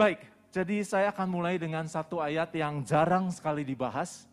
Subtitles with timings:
[0.00, 4.24] Baik, jadi saya akan mulai dengan satu ayat yang jarang sekali dibahas.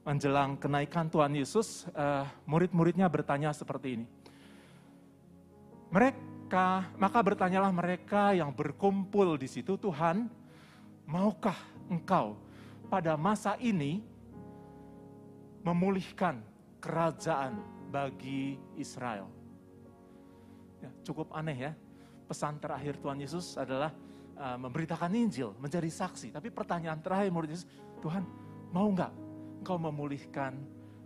[0.00, 4.06] Menjelang kenaikan Tuhan Yesus, uh, murid-muridnya bertanya seperti ini.
[5.92, 10.24] Mereka, maka bertanyalah mereka yang berkumpul di situ, Tuhan,
[11.04, 11.60] maukah
[11.92, 12.40] engkau
[12.88, 14.00] pada masa ini
[15.60, 16.40] memulihkan
[16.80, 17.60] kerajaan
[17.92, 19.28] bagi Israel?
[20.80, 21.72] Ya, cukup aneh ya,
[22.24, 23.92] pesan terakhir Tuhan Yesus adalah
[24.40, 26.32] uh, memberitakan Injil, menjadi saksi.
[26.32, 27.68] Tapi pertanyaan terakhir murid Yesus,
[28.00, 28.24] Tuhan
[28.72, 29.12] mau nggak
[29.60, 30.56] engkau memulihkan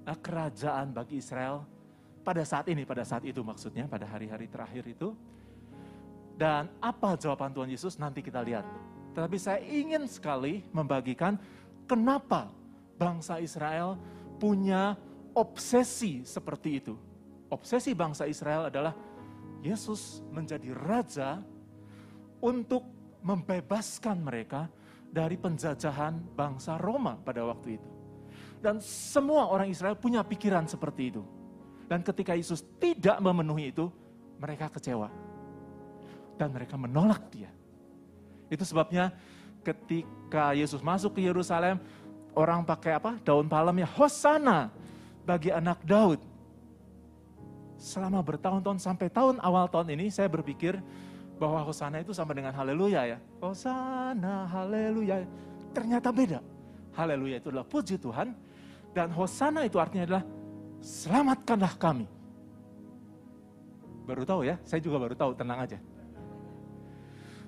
[0.07, 1.67] uh, kerajaan bagi Israel
[2.23, 5.13] pada saat ini, pada saat itu maksudnya, pada hari-hari terakhir itu.
[6.35, 8.67] Dan apa jawaban Tuhan Yesus nanti kita lihat.
[9.15, 11.39] Tetapi saya ingin sekali membagikan
[11.87, 12.51] kenapa
[12.99, 13.95] bangsa Israel
[14.43, 14.99] punya
[15.31, 16.95] obsesi seperti itu.
[17.47, 18.99] Obsesi bangsa Israel adalah
[19.63, 21.39] Yesus menjadi raja
[22.43, 22.94] untuk
[23.25, 24.69] membebaskan mereka
[25.09, 27.91] dari penjajahan bangsa Roma pada waktu itu.
[28.61, 31.23] Dan semua orang Israel punya pikiran seperti itu.
[31.89, 33.89] Dan ketika Yesus tidak memenuhi itu,
[34.41, 35.09] mereka kecewa.
[36.37, 37.53] Dan mereka menolak dia.
[38.49, 39.13] Itu sebabnya
[39.65, 41.81] ketika Yesus masuk ke Yerusalem,
[42.37, 43.17] orang pakai apa?
[43.25, 44.69] Daun palem ya, Hosana
[45.25, 46.21] bagi anak Daud
[47.85, 50.81] selama bertahun-tahun sampai tahun awal tahun ini saya berpikir
[51.45, 53.19] bahwa Hosana itu sama dengan haleluya ya.
[53.45, 55.29] Hosana, haleluya.
[55.77, 56.41] Ternyata beda.
[56.97, 58.33] Haleluya itu adalah puji Tuhan.
[58.97, 60.25] Dan Hosana itu artinya adalah
[60.81, 62.09] selamatkanlah kami.
[64.09, 65.79] Baru tahu ya, saya juga baru tahu, tenang aja.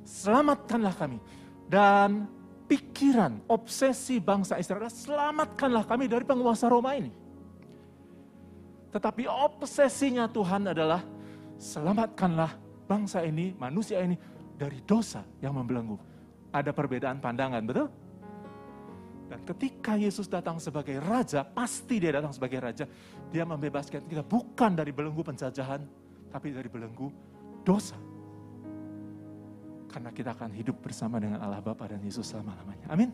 [0.05, 1.19] Selamatkanlah kami.
[1.65, 2.29] Dan
[2.69, 7.13] pikiran, obsesi bangsa Israel, selamatkanlah kami dari penguasa Roma ini.
[8.93, 11.05] Tetapi obsesinya Tuhan adalah
[11.61, 14.15] selamatkanlah bangsa ini, manusia ini
[14.55, 15.99] dari dosa yang membelenggu.
[16.55, 17.91] Ada perbedaan pandangan, betul?
[19.27, 22.87] Dan ketika Yesus datang sebagai raja, pasti dia datang sebagai raja.
[23.35, 25.83] Dia membebaskan kita bukan dari belenggu penjajahan,
[26.31, 27.11] tapi dari belenggu
[27.67, 27.99] dosa.
[29.91, 32.87] Karena kita akan hidup bersama dengan Allah Bapa dan Yesus selama-lamanya.
[32.87, 33.11] Amin.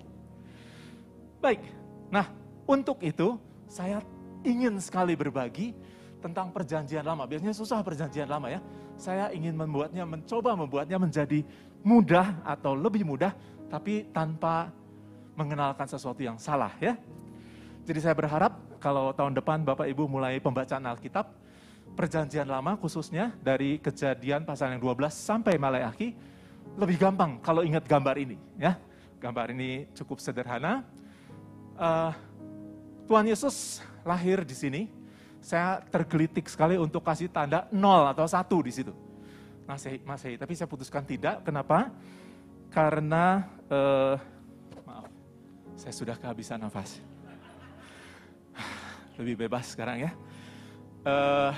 [1.41, 1.65] Baik,
[2.13, 2.29] nah
[2.69, 4.05] untuk itu saya
[4.45, 5.73] ingin sekali berbagi
[6.23, 7.27] tentang perjanjian lama.
[7.27, 8.61] Biasanya susah perjanjian lama ya.
[9.03, 11.43] Saya ingin membuatnya, mencoba membuatnya menjadi
[11.83, 13.35] mudah atau lebih mudah,
[13.67, 14.71] tapi tanpa
[15.35, 16.95] mengenalkan sesuatu yang salah ya.
[17.83, 21.35] Jadi saya berharap kalau tahun depan Bapak Ibu mulai pembacaan Alkitab,
[21.99, 26.15] perjanjian lama khususnya dari kejadian pasal yang 12 sampai Maleakhi,
[26.79, 28.79] lebih gampang kalau ingat gambar ini ya.
[29.19, 30.87] Gambar ini cukup sederhana.
[31.75, 32.15] Uh,
[33.11, 35.02] Tuhan Yesus lahir di sini,
[35.43, 38.95] saya tergelitik sekali untuk kasih tanda nol atau satu di situ.
[39.67, 40.39] Masih, masih.
[40.39, 41.43] Tapi saya putuskan tidak.
[41.43, 41.91] Kenapa?
[42.71, 44.15] Karena, uh,
[44.87, 45.11] maaf,
[45.75, 47.03] saya sudah kehabisan nafas.
[49.19, 50.11] Lebih bebas sekarang ya.
[51.03, 51.53] Uh,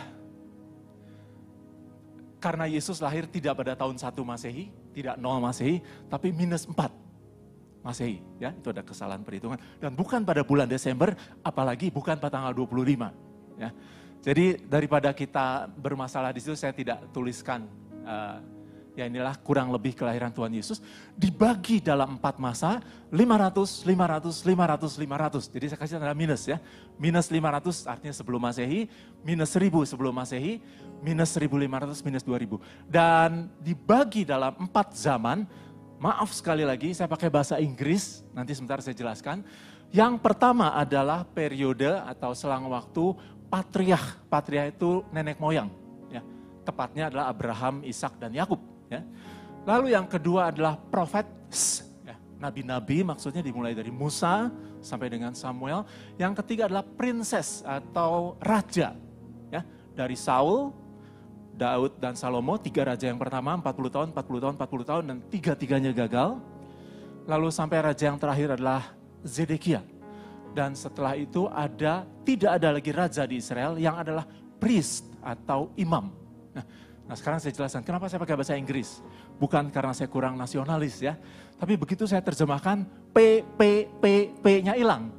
[2.40, 6.76] karena Yesus lahir tidak pada tahun 1 Masehi, tidak nol Masehi, tapi minus 4.
[7.84, 11.12] Masehi, ya itu ada kesalahan perhitungan dan bukan pada bulan Desember,
[11.44, 13.23] apalagi bukan pada tanggal 25,
[13.58, 13.70] ya.
[14.24, 17.68] Jadi daripada kita bermasalah di situ, saya tidak tuliskan
[18.08, 18.40] uh,
[18.94, 20.78] ya inilah kurang lebih kelahiran Tuhan Yesus
[21.18, 22.80] dibagi dalam empat masa
[23.12, 25.54] 500, 500, 500, 500.
[25.54, 26.56] Jadi saya kasih tanda minus ya.
[26.96, 28.88] Minus 500 artinya sebelum Masehi,
[29.26, 30.62] minus 1000 sebelum Masehi,
[31.02, 32.56] minus 1500, minus 2000.
[32.88, 35.44] Dan dibagi dalam empat zaman
[36.04, 39.40] Maaf sekali lagi, saya pakai bahasa Inggris, nanti sebentar saya jelaskan.
[39.94, 43.14] Yang pertama adalah periode atau selang waktu
[43.54, 44.26] patriarch.
[44.26, 45.70] Patriarch itu nenek moyang.
[46.10, 46.26] Ya.
[46.66, 48.58] Tepatnya adalah Abraham, Ishak, dan Yakub.
[48.90, 49.06] Ya.
[49.62, 51.24] Lalu yang kedua adalah prophet,
[52.02, 52.18] ya.
[52.36, 54.50] nabi-nabi maksudnya dimulai dari Musa
[54.82, 55.86] sampai dengan Samuel.
[56.18, 58.98] Yang ketiga adalah princess atau raja.
[59.54, 59.62] Ya.
[59.94, 60.74] Dari Saul,
[61.54, 65.94] Daud dan Salomo, tiga raja yang pertama 40 tahun, 40 tahun, 40 tahun, dan tiga-tiganya
[65.94, 66.42] gagal.
[67.30, 68.92] Lalu sampai raja yang terakhir adalah
[69.22, 69.80] Zedekia.
[70.54, 74.22] Dan setelah itu ada, tidak ada lagi raja di Israel yang adalah
[74.62, 76.14] priest atau imam.
[76.54, 76.64] Nah,
[77.10, 79.02] nah sekarang saya jelaskan kenapa saya pakai bahasa Inggris.
[79.34, 81.18] Bukan karena saya kurang nasionalis ya.
[81.58, 84.04] Tapi begitu saya terjemahkan, P, P, P,
[84.38, 85.10] P-nya hilang.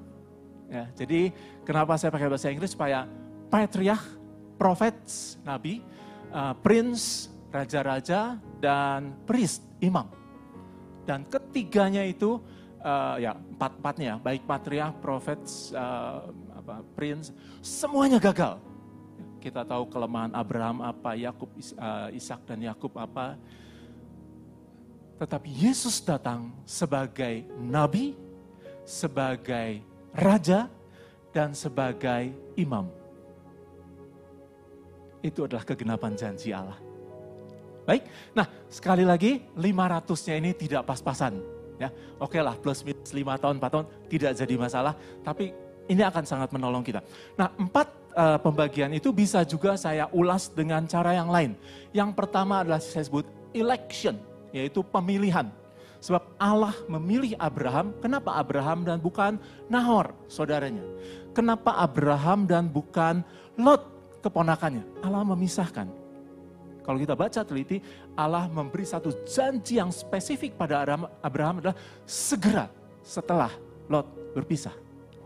[0.71, 1.35] Ya, jadi
[1.67, 3.05] kenapa saya pakai bahasa Inggris supaya
[3.51, 4.07] patriarch,
[4.55, 5.83] prophets, nabi,
[6.31, 10.07] uh, prince, raja-raja, dan priest, imam.
[11.05, 12.41] Dan ketiganya itu,
[12.85, 15.41] uh, ya empat-empatnya, baik patriarch, prophet,
[15.73, 17.33] uh, apa, prince,
[17.65, 18.61] semuanya gagal.
[19.41, 23.37] Kita tahu kelemahan Abraham apa, Yakub, uh, Ishak dan Yakub apa.
[25.17, 28.13] Tetapi Yesus datang sebagai nabi,
[28.85, 29.81] sebagai
[30.13, 30.69] raja,
[31.35, 32.87] dan sebagai imam.
[35.19, 36.79] Itu adalah kegenapan janji Allah.
[37.85, 41.54] Baik, nah sekali lagi 500-nya ini tidak pas-pasan.
[41.75, 44.93] Ya, oke lah plus minus 5 tahun, 4 tahun tidak jadi masalah,
[45.27, 45.51] tapi
[45.91, 47.03] ini akan sangat menolong kita.
[47.35, 51.53] Nah, empat uh, pembagian itu bisa juga saya ulas dengan cara yang lain.
[51.91, 54.17] Yang pertama adalah saya sebut election,
[54.55, 55.51] yaitu pemilihan.
[55.99, 60.85] Sebab Allah memilih Abraham, kenapa Abraham dan bukan Nahor, saudaranya?
[61.33, 63.25] Kenapa Abraham dan bukan
[63.57, 63.87] Lot,
[64.21, 64.85] keponakannya?
[65.01, 66.04] Allah memisahkan.
[66.85, 67.81] Kalau kita baca teliti,
[68.13, 70.85] Allah memberi satu janji yang spesifik pada
[71.25, 72.69] Abraham adalah segera
[73.01, 73.49] setelah
[73.89, 74.05] Lot
[74.37, 74.73] berpisah.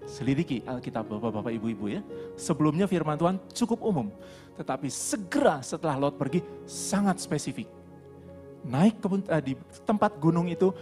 [0.08, 2.02] Selidiki Alkitab Bapak-Bapak Ibu-Ibu ya.
[2.34, 4.08] Sebelumnya firman Tuhan cukup umum.
[4.56, 7.68] Tetapi segera setelah Lot pergi sangat spesifik.
[8.66, 9.54] Naik ke uh, di
[9.88, 10.74] tempat gunung itu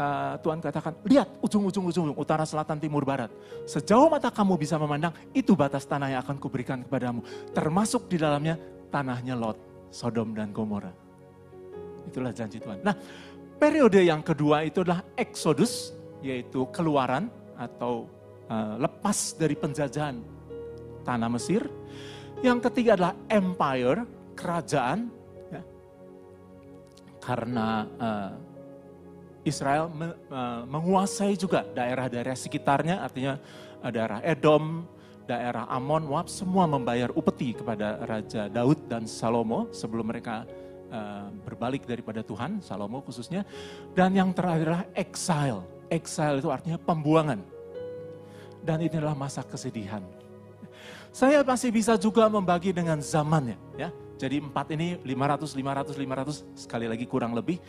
[0.00, 3.28] uh, Tuhan katakan, lihat ujung-ujung ujung utara, selatan, timur, barat.
[3.68, 7.20] Sejauh mata kamu bisa memandang, itu batas tanah yang akan kuberikan kepadamu.
[7.52, 8.56] Termasuk di dalamnya
[8.88, 9.75] tanahnya Lot.
[9.96, 10.92] Sodom dan Gomora.
[12.04, 12.84] Itulah janji Tuhan.
[12.84, 12.92] Nah,
[13.56, 18.04] periode yang kedua itu adalah Exodus, yaitu keluaran atau
[18.52, 20.20] uh, lepas dari penjajahan
[21.00, 21.64] tanah Mesir.
[22.44, 24.04] Yang ketiga adalah empire,
[24.36, 25.08] kerajaan,
[25.48, 25.62] ya.
[27.24, 28.32] karena uh,
[29.48, 33.40] Israel me, uh, menguasai juga daerah-daerah sekitarnya, artinya
[33.88, 34.84] daerah Edom,
[35.26, 40.46] daerah Amon, Moab semua membayar upeti kepada Raja Daud dan Salomo sebelum mereka
[40.88, 43.42] uh, berbalik daripada Tuhan, Salomo khususnya.
[43.92, 45.66] Dan yang terakhir adalah exile.
[45.90, 47.42] Exile itu artinya pembuangan.
[48.62, 50.02] Dan ini adalah masa kesedihan.
[51.10, 53.58] Saya masih bisa juga membagi dengan zamannya.
[53.78, 53.90] ya.
[54.16, 57.60] Jadi empat ini 500, 500, 500, sekali lagi kurang lebih.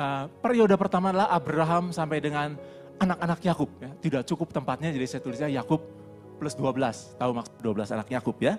[0.00, 2.56] Uh, periode pertama adalah Abraham sampai dengan
[3.00, 3.70] anak-anak Yakub.
[3.80, 3.90] Ya.
[4.00, 5.99] Tidak cukup tempatnya, jadi saya tulisnya Yakub
[6.40, 7.20] plus 12.
[7.20, 8.56] Tahu maksud 12 anak Yakub ya.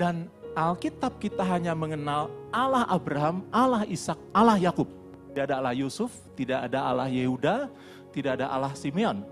[0.00, 4.88] Dan Alkitab kita hanya mengenal Allah Abraham, Allah Ishak, Allah Yakub.
[5.30, 7.68] Tidak ada Allah Yusuf, tidak ada Allah Yehuda,
[8.10, 9.22] tidak ada Allah Simeon.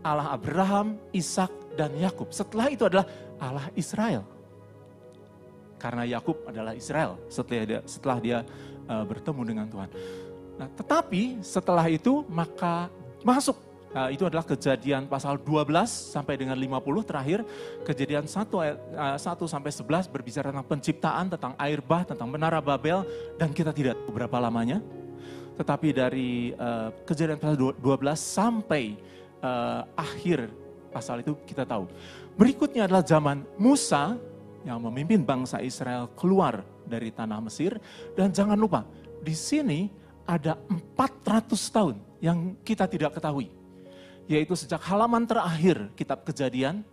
[0.00, 2.30] Allah Abraham, Ishak, dan Yakub.
[2.32, 3.04] Setelah itu adalah
[3.36, 4.24] Allah Israel.
[5.76, 8.38] Karena Yakub adalah Israel setelah dia, setelah dia
[8.88, 9.88] uh, bertemu dengan Tuhan.
[10.54, 12.88] Nah, tetapi setelah itu maka
[13.20, 13.58] masuk
[13.94, 17.46] Uh, itu adalah kejadian pasal 12 sampai dengan 50 terakhir.
[17.86, 23.06] Kejadian 1, uh, 1 sampai 11 berbicara tentang penciptaan, tentang air bah, tentang menara Babel.
[23.38, 24.82] Dan kita tidak tahu berapa lamanya.
[25.54, 27.78] Tetapi dari uh, kejadian pasal 12
[28.18, 28.98] sampai
[29.38, 30.50] uh, akhir
[30.90, 31.86] pasal itu kita tahu.
[32.34, 34.18] Berikutnya adalah zaman Musa
[34.66, 37.78] yang memimpin bangsa Israel keluar dari tanah Mesir.
[38.18, 38.82] Dan jangan lupa,
[39.22, 39.86] di sini
[40.26, 43.63] ada 400 tahun yang kita tidak ketahui
[44.30, 46.84] yaitu sejak halaman terakhir kitab kejadian,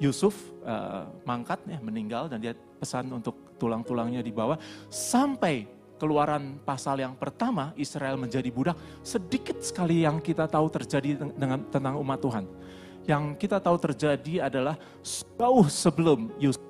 [0.00, 0.32] Yusuf
[0.64, 4.56] uh, mangkat ya meninggal dan dia pesan untuk tulang-tulangnya dibawa
[4.88, 5.68] sampai
[6.00, 12.00] keluaran pasal yang pertama Israel menjadi budak sedikit sekali yang kita tahu terjadi dengan tentang
[12.00, 12.44] umat Tuhan.
[13.04, 16.64] Yang kita tahu terjadi adalah jauh sebelum Yusuf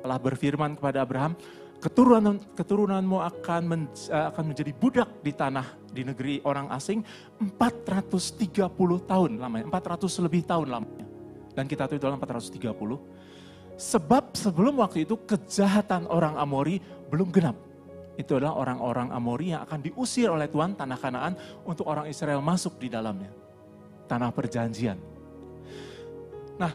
[0.00, 1.36] telah berfirman kepada Abraham,
[1.84, 7.04] keturunan keturunanmu akan men, eh, akan menjadi budak di tanah di negeri orang asing
[7.38, 8.72] 430
[9.04, 11.06] tahun lamanya, 400 lebih tahun lamanya.
[11.52, 13.76] Dan kita tahu itu dalam 430.
[13.76, 16.80] Sebab sebelum waktu itu kejahatan orang Amori
[17.12, 17.56] belum genap.
[18.16, 21.32] Itu adalah orang-orang Amori yang akan diusir oleh Tuhan tanah Kanaan
[21.64, 23.32] untuk orang Israel masuk di dalamnya.
[24.08, 24.96] Tanah perjanjian.
[26.56, 26.72] Nah,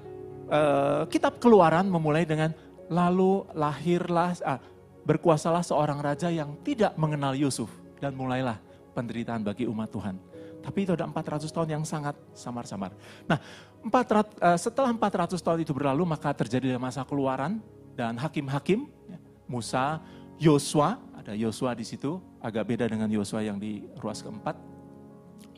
[0.49, 2.53] eh, kitab keluaran memulai dengan
[2.89, 4.61] lalu lahirlah, ah,
[5.05, 7.69] berkuasalah seorang raja yang tidak mengenal Yusuf
[8.01, 8.66] dan mulailah
[8.97, 10.17] penderitaan bagi umat Tuhan.
[10.65, 12.97] Tapi itu ada 400 tahun yang sangat samar-samar.
[13.29, 13.37] Nah,
[13.85, 17.61] 400, uh, eh, setelah 400 tahun itu berlalu maka terjadi masa keluaran
[17.93, 20.01] dan hakim-hakim, ya, Musa,
[20.41, 24.57] Yosua, ada Yosua di situ, agak beda dengan Yosua yang di ruas keempat.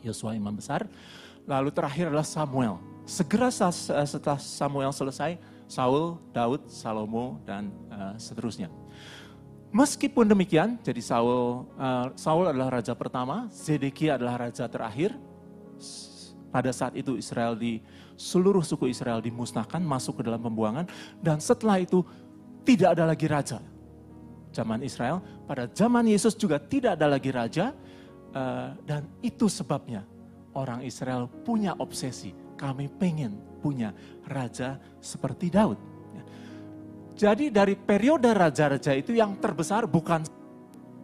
[0.04, 0.84] Yosua imam besar.
[1.48, 2.78] Lalu terakhir adalah Samuel.
[3.08, 8.79] Segera eh, setelah Samuel selesai, Saul, Daud, Salomo, dan uh, seterusnya.
[9.70, 15.14] Meskipun demikian, jadi Saul uh, Saul adalah raja pertama, Zedekia adalah raja terakhir.
[16.50, 17.78] Pada saat itu Israel di
[18.18, 20.90] seluruh suku Israel dimusnahkan, masuk ke dalam pembuangan
[21.22, 22.02] dan setelah itu
[22.66, 23.62] tidak ada lagi raja.
[24.50, 27.70] Zaman Israel, pada zaman Yesus juga tidak ada lagi raja
[28.34, 30.02] uh, dan itu sebabnya
[30.58, 32.34] orang Israel punya obsesi.
[32.58, 33.94] Kami pengen punya
[34.26, 35.89] raja seperti Daud.
[37.20, 40.24] Jadi dari periode raja-raja itu yang terbesar bukan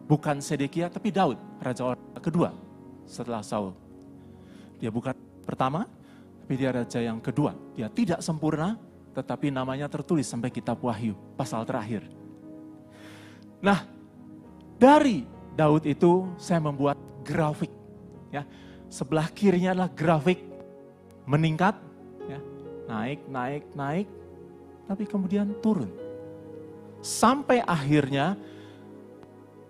[0.08, 1.92] bukan Sedekia tapi Daud, raja
[2.24, 2.56] kedua.
[3.04, 3.70] setelah Saul.
[4.80, 5.12] Dia bukan
[5.44, 5.84] pertama,
[6.42, 7.54] tapi dia raja yang kedua.
[7.76, 8.80] Dia tidak sempurna,
[9.14, 12.02] tetapi namanya tertulis sampai kitab Wahyu, pasal terakhir.
[13.62, 13.86] Nah,
[14.74, 15.22] dari
[15.54, 17.70] Daud itu saya membuat grafik.
[18.34, 18.42] Ya,
[18.90, 20.42] sebelah kirinya adalah grafik
[21.30, 21.78] meningkat,
[22.26, 22.40] ya,
[22.90, 24.08] naik, naik, naik,
[24.90, 26.05] tapi kemudian turun.
[27.00, 28.34] Sampai akhirnya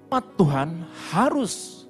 [0.07, 1.85] umat Tuhan harus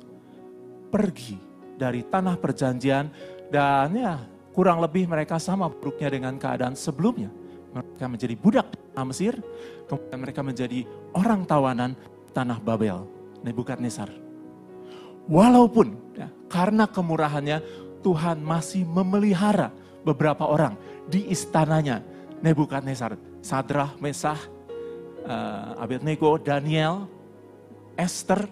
[0.89, 1.37] pergi
[1.77, 3.13] dari tanah perjanjian
[3.53, 4.17] dan ya
[4.57, 7.29] kurang lebih mereka sama buruknya dengan keadaan sebelumnya.
[7.77, 9.37] Mereka menjadi budak tanah Mesir,
[9.85, 11.93] kemudian mereka menjadi orang tawanan
[12.33, 13.05] tanah Babel,
[13.45, 14.09] Nebukadnezar.
[15.29, 17.61] Walaupun ya, karena kemurahannya
[18.01, 19.69] Tuhan masih memelihara
[20.01, 22.01] beberapa orang di istananya
[22.41, 24.41] Nebukadnezar, Sadrah, Mesah,
[25.27, 27.11] uh, Abednego, Daniel,
[27.99, 28.47] Esther.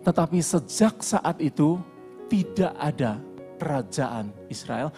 [0.00, 1.76] Tetapi sejak saat itu
[2.30, 3.20] tidak ada
[3.60, 4.88] kerajaan Israel.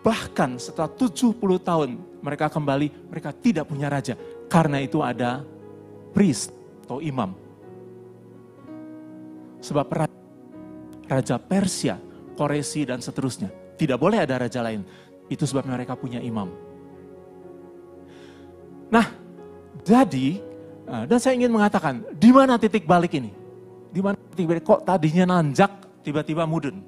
[0.00, 1.90] Bahkan setelah 70 tahun
[2.24, 4.16] mereka kembali, mereka tidak punya raja.
[4.48, 5.44] Karena itu ada
[6.16, 6.54] priest
[6.88, 7.36] atau imam.
[9.60, 9.84] Sebab
[11.10, 12.00] raja Persia,
[12.38, 13.50] Koresi dan seterusnya.
[13.76, 14.86] Tidak boleh ada raja lain.
[15.28, 16.67] Itu sebab mereka punya imam.
[18.88, 19.06] Nah,
[19.84, 20.40] jadi
[20.88, 23.32] eh, dan saya ingin mengatakan, di mana titik balik ini?
[23.92, 24.64] Di mana titik balik?
[24.64, 26.80] Kok tadinya nanjak, tiba-tiba mudun?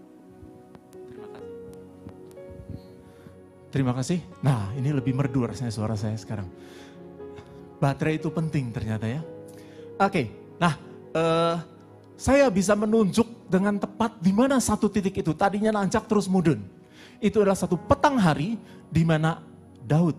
[3.70, 4.18] Terima kasih.
[4.42, 6.50] Nah, ini lebih merdu rasanya suara saya sekarang.
[7.78, 9.22] Baterai itu penting ternyata ya.
[10.00, 10.74] Oke, nah
[11.14, 11.54] uh,
[12.18, 15.32] saya bisa menunjuk dengan tepat di mana satu titik itu.
[15.38, 16.60] Tadinya nancak terus mudun.
[17.22, 18.58] Itu adalah satu petang hari
[18.90, 19.38] di mana
[19.86, 20.18] Daud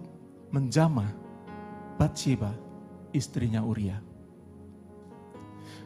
[0.49, 1.20] menjamah
[2.01, 2.49] Bathsheba,
[3.13, 4.01] istrinya Uria.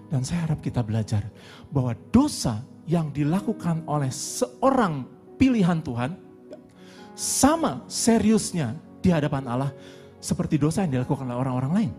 [0.07, 1.27] Dan saya harap kita belajar
[1.67, 5.03] bahwa dosa yang dilakukan oleh seorang
[5.35, 6.15] pilihan Tuhan
[7.19, 9.75] sama seriusnya di hadapan Allah
[10.23, 11.91] seperti dosa yang dilakukan oleh orang-orang lain.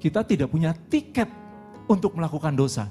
[0.00, 1.28] Kita tidak punya tiket
[1.84, 2.88] untuk melakukan dosa.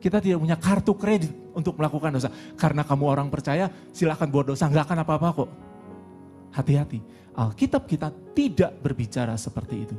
[0.00, 2.32] Kita tidak punya kartu kredit untuk melakukan dosa.
[2.56, 5.50] Karena kamu orang percaya, silahkan buat dosa, nggak akan apa-apa kok.
[6.56, 7.04] Hati-hati,
[7.36, 9.96] Alkitab kita tidak berbicara seperti itu.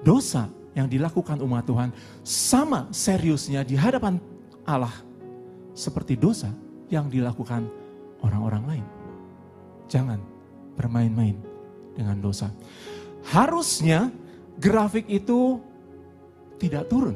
[0.00, 1.90] Dosa yang dilakukan umat Tuhan
[2.24, 4.16] sama seriusnya di hadapan
[4.64, 4.94] Allah
[5.76, 6.48] seperti dosa
[6.88, 7.68] yang dilakukan
[8.24, 8.86] orang-orang lain.
[9.92, 10.16] Jangan
[10.80, 11.36] bermain-main
[11.92, 12.48] dengan dosa.
[13.28, 14.08] Harusnya
[14.56, 15.60] grafik itu
[16.56, 17.14] tidak turun.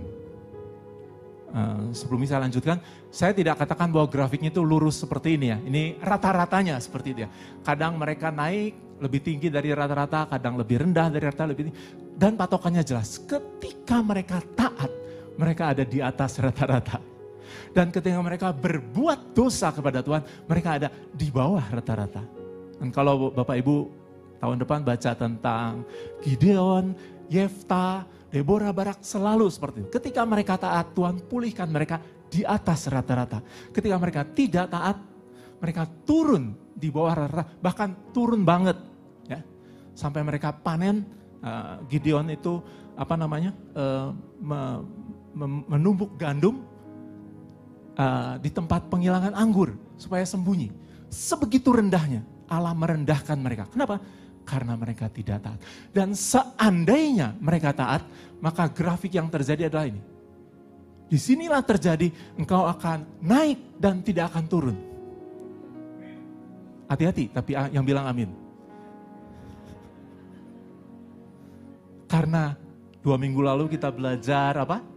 [1.52, 2.80] Uh, sebelum saya lanjutkan,
[3.12, 5.58] saya tidak katakan bahwa grafiknya itu lurus seperti ini ya.
[5.60, 7.30] Ini rata-ratanya seperti itu ya.
[7.60, 11.76] Kadang mereka naik lebih tinggi dari rata-rata, kadang lebih rendah dari rata lebih tinggi.
[12.16, 14.88] Dan patokannya jelas, ketika mereka taat,
[15.36, 17.02] mereka ada di atas rata-rata.
[17.76, 22.24] Dan ketika mereka berbuat dosa kepada Tuhan, mereka ada di bawah rata-rata.
[22.80, 23.76] Dan kalau Bapak Ibu
[24.40, 25.84] tahun depan baca tentang
[26.24, 26.96] Gideon,
[27.28, 29.88] Yefta, Deborah Barak selalu seperti itu.
[29.92, 32.00] Ketika mereka taat, Tuhan pulihkan mereka
[32.32, 33.44] di atas rata-rata.
[33.68, 34.96] Ketika mereka tidak taat,
[35.60, 38.80] mereka turun di bawah rata-rata, bahkan turun banget.
[39.28, 39.44] ya
[39.92, 41.04] Sampai mereka panen,
[41.44, 42.64] uh, Gideon itu
[42.96, 44.60] apa namanya, uh, me,
[45.36, 46.64] me, menumbuk gandum,
[48.00, 50.72] uh, di tempat penghilangan anggur supaya sembunyi.
[51.12, 53.68] Sebegitu rendahnya Allah merendahkan mereka.
[53.68, 54.00] Kenapa?
[54.42, 55.58] Karena mereka tidak taat.
[55.94, 58.02] Dan seandainya mereka taat,
[58.42, 60.02] maka grafik yang terjadi adalah ini.
[61.06, 64.76] Di sinilah terjadi engkau akan naik dan tidak akan turun.
[66.88, 68.30] Hati-hati, tapi yang bilang amin.
[72.10, 72.52] Karena
[73.00, 74.92] dua minggu lalu kita belajar apa?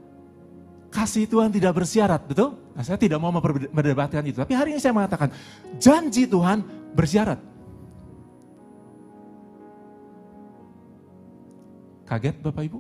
[0.96, 2.56] kasih Tuhan tidak bersyarat, betul?
[2.72, 4.40] Nah, saya tidak mau memperdebatkan itu.
[4.40, 5.28] Tapi hari ini saya mengatakan,
[5.76, 6.64] janji Tuhan
[6.96, 7.55] bersyarat.
[12.16, 12.80] Kaget Bapak Ibu?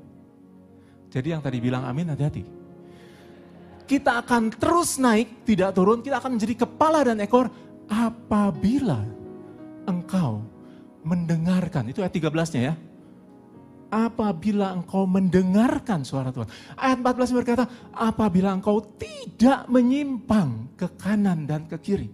[1.11, 2.47] Jadi yang tadi bilang amin hati-hati.
[3.83, 5.99] Kita akan terus naik, tidak turun.
[5.99, 7.51] Kita akan menjadi kepala dan ekor
[7.91, 9.03] apabila
[9.83, 10.39] engkau
[11.03, 11.91] mendengarkan.
[11.91, 12.75] Itu ayat 13-nya ya
[13.91, 16.49] apabila engkau mendengarkan suara Tuhan.
[16.75, 17.63] Ayat 14 berkata,
[17.95, 22.09] apabila engkau tidak menyimpang ke kanan dan ke kiri.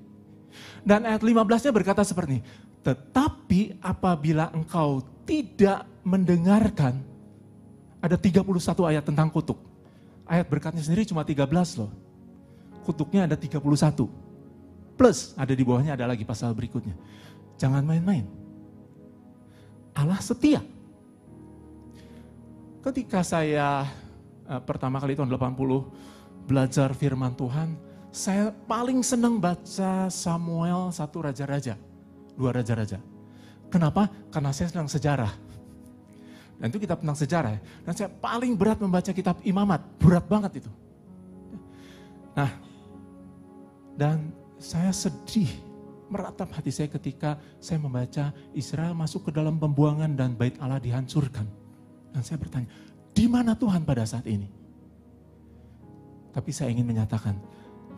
[0.86, 2.44] Dan ayat 15-nya berkata seperti ini,
[2.82, 7.11] tetapi apabila engkau tidak mendengarkan,
[8.02, 8.42] ada 31
[8.90, 9.62] ayat tentang kutuk.
[10.26, 11.46] Ayat berkatnya sendiri cuma 13
[11.78, 11.92] loh.
[12.82, 13.62] Kutuknya ada 31.
[14.98, 16.98] Plus ada di bawahnya ada lagi pasal berikutnya.
[17.62, 18.26] Jangan main-main.
[19.94, 20.66] Allah setia
[22.82, 23.86] Ketika saya
[24.50, 27.78] uh, pertama kali tahun 80 belajar firman Tuhan,
[28.10, 31.78] saya paling senang baca Samuel satu raja-raja,
[32.34, 32.98] dua raja-raja.
[33.70, 34.10] Kenapa?
[34.34, 35.30] Karena saya senang sejarah.
[36.62, 37.58] Dan itu kitab tentang sejarah.
[37.58, 37.62] Ya.
[37.90, 39.82] Dan saya paling berat membaca kitab imamat.
[39.98, 40.72] Berat banget itu.
[42.38, 42.54] Nah,
[43.98, 44.30] dan
[44.62, 45.50] saya sedih
[46.12, 51.50] meratap hati saya ketika saya membaca Israel masuk ke dalam pembuangan dan bait Allah dihancurkan.
[52.14, 52.70] Dan saya bertanya,
[53.16, 54.46] di mana Tuhan pada saat ini?
[56.32, 57.36] Tapi saya ingin menyatakan,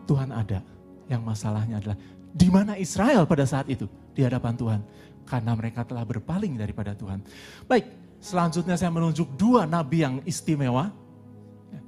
[0.08, 0.62] Tuhan ada.
[1.04, 1.98] Yang masalahnya adalah,
[2.32, 3.84] di mana Israel pada saat itu?
[4.14, 4.80] Di hadapan Tuhan.
[5.26, 7.20] Karena mereka telah berpaling daripada Tuhan.
[7.66, 7.90] Baik,
[8.24, 10.88] Selanjutnya saya menunjuk dua nabi yang istimewa.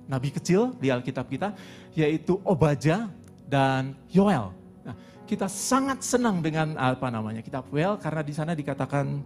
[0.04, 1.56] Nabi kecil di Alkitab kita,
[1.96, 3.08] yaitu Obaja
[3.48, 4.52] dan Yoel.
[4.84, 9.24] Nah, kita sangat senang dengan apa namanya kitab Yoel karena di sana dikatakan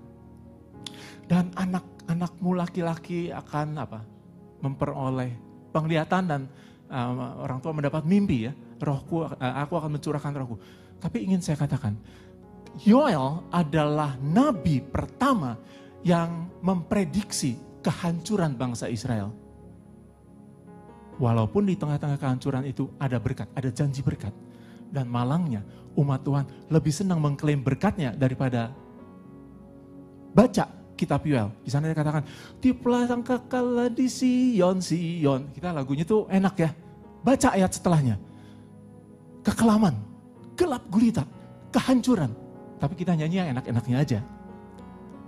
[1.26, 4.00] dan anak-anakmu laki-laki akan apa
[4.62, 5.35] memperoleh
[5.75, 6.40] penglihatan dan
[6.90, 8.52] uh, orang tua mendapat mimpi ya
[8.83, 10.57] rohku uh, aku akan mencurahkan rohku
[10.99, 11.95] tapi ingin saya katakan
[12.83, 15.55] Yoel adalah nabi pertama
[16.07, 19.33] yang memprediksi kehancuran bangsa Israel.
[21.21, 24.33] Walaupun di tengah-tengah kehancuran itu ada berkat, ada janji berkat.
[24.90, 25.62] Dan malangnya
[25.95, 28.73] umat Tuhan lebih senang mengklaim berkatnya daripada
[30.33, 30.64] baca
[30.97, 31.52] kitab Yoel.
[31.61, 32.25] Di sana dikatakan,
[32.59, 35.52] tiuplah sang kekal di Sion, Sion.
[35.52, 36.71] Kita lagunya tuh enak ya.
[37.21, 38.16] Baca ayat setelahnya.
[39.45, 39.97] Kekelaman,
[40.57, 41.28] gelap gulita,
[41.69, 42.33] kehancuran.
[42.80, 44.21] Tapi kita nyanyi yang enak-enaknya aja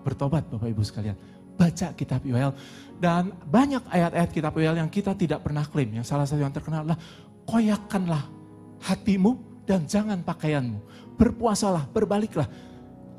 [0.02, 1.16] bertobat Bapak Ibu sekalian.
[1.54, 2.50] Baca kitab Yoel.
[2.98, 5.90] Dan banyak ayat-ayat kitab Yoel yang kita tidak pernah klaim.
[5.94, 7.00] Yang salah satu yang terkenal adalah
[7.46, 8.22] koyakanlah
[8.82, 10.78] hatimu dan jangan pakaianmu.
[11.16, 12.50] Berpuasalah, berbaliklah.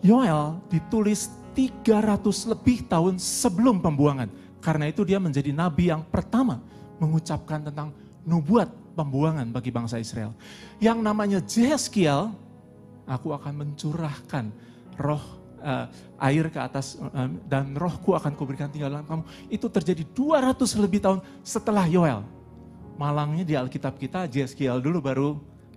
[0.04, 4.28] Yoel ditulis 300 lebih tahun sebelum pembuangan.
[4.60, 6.60] Karena itu dia menjadi nabi yang pertama
[7.00, 7.92] mengucapkan tentang
[8.24, 10.32] nubuat pembuangan bagi bangsa Israel.
[10.80, 12.32] Yang namanya Jeskiel,
[13.08, 14.46] aku akan mencurahkan
[15.00, 15.88] roh uh,
[16.20, 19.24] air ke atas uh, dan rohku akan kuberikan tinggal dalam kamu.
[19.48, 22.22] Itu terjadi 200 lebih tahun setelah Yoel.
[23.00, 25.30] Malangnya di Alkitab kita Jeskiel dulu baru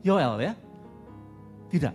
[0.05, 0.53] Yoel ya.
[1.73, 1.95] Tidak.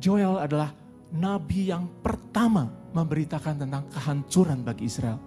[0.00, 0.72] Joel adalah
[1.12, 5.20] nabi yang pertama memberitakan tentang kehancuran bagi Israel.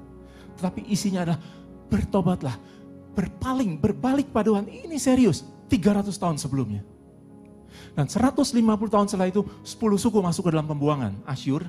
[0.60, 1.40] Tetapi isinya adalah
[1.88, 2.58] bertobatlah,
[3.16, 4.68] berpaling, berbalik pada Tuhan.
[4.68, 6.84] Ini serius, 300 tahun sebelumnya.
[7.94, 8.54] Dan 150
[8.90, 11.16] tahun setelah itu 10 suku masuk ke dalam pembuangan.
[11.26, 11.66] Asyur,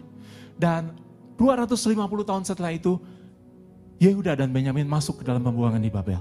[0.60, 0.92] dan
[1.40, 1.96] 250
[2.28, 3.00] tahun setelah itu,
[3.96, 6.20] Yehuda dan Benyamin masuk ke dalam pembuangan di Babel.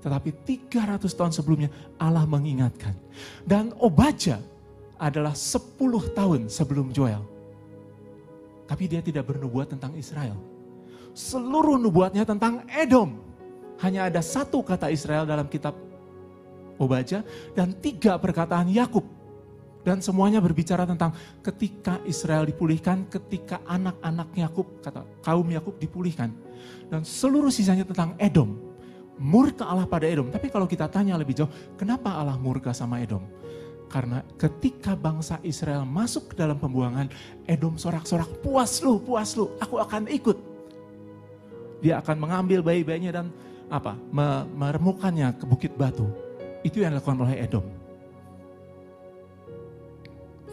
[0.00, 0.32] Tetapi
[0.68, 1.68] 300 tahun sebelumnya
[2.00, 2.96] Allah mengingatkan.
[3.44, 4.40] Dan Obaja
[4.96, 5.76] adalah 10
[6.16, 7.20] tahun sebelum Joel.
[8.64, 10.36] Tapi dia tidak bernubuat tentang Israel.
[11.12, 13.20] Seluruh nubuatnya tentang Edom.
[13.80, 15.76] Hanya ada satu kata Israel dalam kitab
[16.76, 17.24] Obaja
[17.56, 19.15] dan tiga perkataan Yakub
[19.86, 21.14] dan semuanya berbicara tentang
[21.46, 26.34] ketika Israel dipulihkan, ketika anak-anak Yakub, kata kaum Yakub dipulihkan.
[26.90, 28.58] Dan seluruh sisanya tentang Edom.
[29.14, 30.26] Murka Allah pada Edom.
[30.26, 33.22] Tapi kalau kita tanya lebih jauh, kenapa Allah murka sama Edom?
[33.86, 37.06] Karena ketika bangsa Israel masuk ke dalam pembuangan,
[37.46, 40.34] Edom sorak-sorak, puas lu, puas lu, aku akan ikut.
[41.78, 43.26] Dia akan mengambil bayi-bayinya dan
[43.70, 43.94] apa
[44.50, 46.10] meremukannya ke bukit batu.
[46.66, 47.85] Itu yang dilakukan oleh Edom.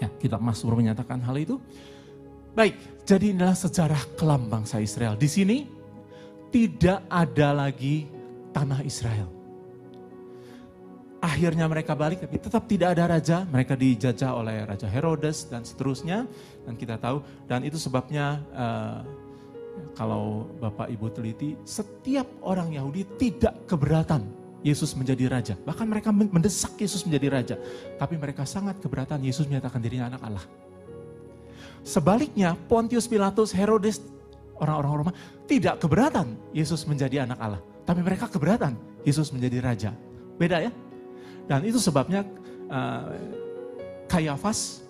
[0.01, 1.61] Ya, kitab Mazmur menyatakan hal itu.
[2.53, 5.17] Baik, jadi inilah sejarah kelam bangsa Israel.
[5.17, 5.65] Di sini
[6.53, 8.05] tidak ada lagi
[8.53, 9.25] tanah Israel.
[11.23, 13.47] Akhirnya mereka balik, tapi tetap tidak ada raja.
[13.47, 16.27] Mereka dijajah oleh Raja Herodes dan seterusnya.
[16.67, 18.99] Dan kita tahu, dan itu sebabnya uh,
[19.95, 25.53] kalau Bapak Ibu teliti, setiap orang Yahudi tidak keberatan Yesus menjadi raja.
[25.59, 27.55] Bahkan mereka mendesak Yesus menjadi raja.
[27.99, 30.45] Tapi mereka sangat keberatan Yesus menyatakan dirinya anak Allah.
[31.83, 33.99] Sebaliknya Pontius Pilatus, Herodes,
[34.55, 37.61] orang-orang Roma tidak keberatan Yesus menjadi anak Allah.
[37.83, 39.91] Tapi mereka keberatan Yesus menjadi raja.
[40.39, 40.71] Beda ya?
[41.43, 42.23] Dan itu sebabnya
[42.71, 43.11] uh,
[44.07, 44.87] Kayafas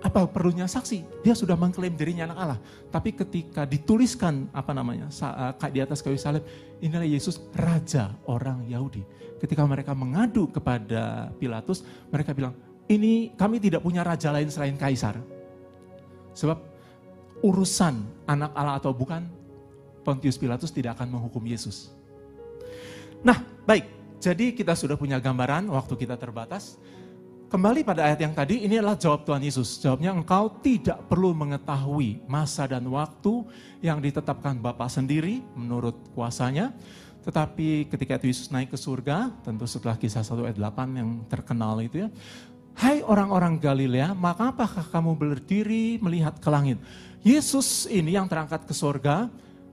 [0.00, 1.20] apa perlunya saksi?
[1.20, 2.60] Dia sudah mengklaim dirinya anak Allah.
[2.88, 6.44] Tapi ketika dituliskan apa namanya eh, di atas kayu salib,
[6.80, 9.04] inilah Yesus raja orang Yahudi.
[9.40, 12.56] Ketika mereka mengadu kepada Pilatus, mereka bilang,
[12.88, 15.20] ini kami tidak punya raja lain selain kaisar.
[16.36, 16.58] Sebab
[17.44, 19.24] urusan anak Allah atau bukan,
[20.00, 21.92] Pontius Pilatus tidak akan menghukum Yesus.
[23.20, 24.00] Nah, baik.
[24.20, 26.76] Jadi kita sudah punya gambaran, waktu kita terbatas.
[27.50, 29.82] Kembali pada ayat yang tadi, ini adalah jawab Tuhan Yesus.
[29.82, 33.42] Jawabnya engkau tidak perlu mengetahui masa dan waktu
[33.82, 36.70] yang ditetapkan Bapa sendiri menurut kuasanya.
[37.26, 41.74] Tetapi ketika itu Yesus naik ke surga, tentu setelah kisah 1 ayat 8 yang terkenal
[41.82, 42.08] itu ya,
[42.78, 46.78] Hai orang-orang Galilea, maka apakah kamu berdiri melihat ke langit?
[47.26, 49.26] Yesus ini yang terangkat ke surga,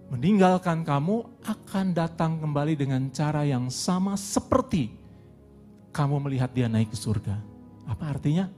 [0.09, 4.97] meninggalkan kamu akan datang kembali dengan cara yang sama seperti
[5.93, 7.57] kamu melihat dia naik ke surga.
[7.88, 8.52] Apa artinya?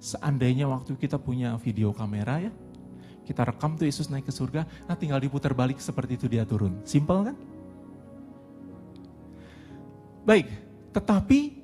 [0.00, 2.52] Seandainya waktu kita punya video kamera ya,
[3.26, 6.80] kita rekam tuh Yesus naik ke surga, nah tinggal diputar balik seperti itu dia turun.
[6.88, 7.36] Simple kan?
[10.26, 10.50] Baik,
[10.90, 11.62] tetapi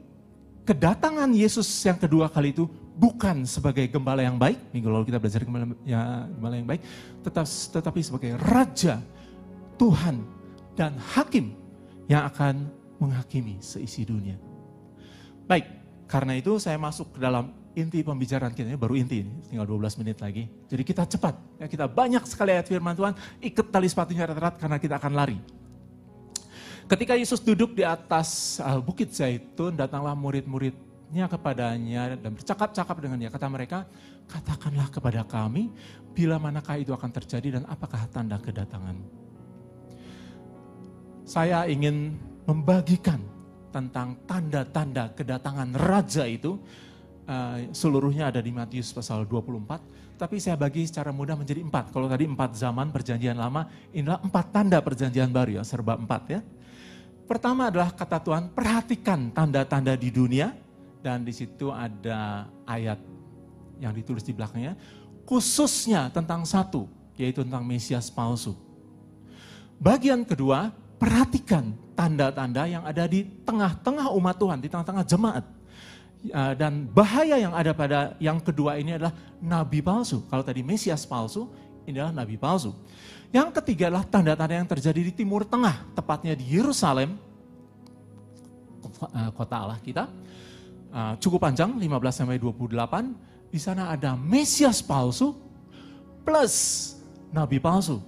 [0.63, 5.43] kedatangan Yesus yang kedua kali itu bukan sebagai gembala yang baik, minggu lalu kita belajar
[5.43, 6.83] gembala, ya, gembala yang baik,
[7.27, 9.03] tetap, tetapi sebagai Raja,
[9.81, 10.23] Tuhan,
[10.79, 11.59] dan Hakim
[12.07, 12.71] yang akan
[13.03, 14.39] menghakimi seisi dunia.
[15.51, 15.82] Baik,
[16.13, 19.97] karena itu saya masuk ke dalam inti pembicaraan kita, ini baru inti ini, tinggal 12
[20.05, 20.45] menit lagi.
[20.69, 24.77] Jadi kita cepat, ya, kita banyak sekali ayat firman Tuhan, ikut tali sepatunya erat-erat karena
[24.77, 25.41] kita akan lari.
[26.85, 33.33] Ketika Yesus duduk di atas uh, bukit Zaitun, datanglah murid-muridnya kepadanya dan bercakap-cakap dengan dia.
[33.33, 33.89] Kata mereka,
[34.29, 35.73] katakanlah kepada kami,
[36.13, 39.01] bila manakah itu akan terjadi dan apakah tanda kedatangan.
[41.25, 43.25] Saya ingin membagikan
[43.73, 46.61] tentang tanda-tanda kedatangan Raja itu.
[47.23, 50.19] Uh, seluruhnya ada di Matius pasal 24.
[50.21, 51.91] Tapi saya bagi secara mudah menjadi empat.
[51.91, 56.41] Kalau tadi empat zaman perjanjian lama, inilah empat tanda perjanjian baru ya, serba empat ya.
[57.27, 60.53] Pertama adalah kata Tuhan, perhatikan tanda-tanda di dunia.
[61.03, 63.03] Dan di situ ada ayat
[63.83, 64.79] yang ditulis di belakangnya.
[65.27, 66.87] Khususnya tentang satu,
[67.19, 68.55] yaitu tentang Mesias palsu.
[69.83, 70.71] Bagian kedua,
[71.03, 75.45] perhatikan tanda-tanda yang ada di tengah-tengah umat Tuhan, di tengah-tengah jemaat.
[76.23, 79.11] Ya, dan bahaya yang ada pada yang kedua ini adalah
[79.43, 80.23] nabi palsu.
[80.31, 81.51] Kalau tadi Mesias palsu,
[81.83, 82.71] ini adalah nabi palsu.
[83.35, 87.19] Yang ketiga adalah tanda-tanda yang terjadi di Timur Tengah, tepatnya di Yerusalem,
[89.11, 90.07] eh, kota Allah kita.
[90.95, 93.19] Eh, cukup panjang, 15 sampai 28.
[93.51, 95.35] Di sana ada Mesias palsu
[96.23, 96.55] plus
[97.35, 97.99] nabi palsu.